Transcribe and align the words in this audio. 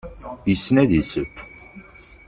Yessen 0.49 0.75
ad 0.83 0.91
yesseww. 0.93 1.33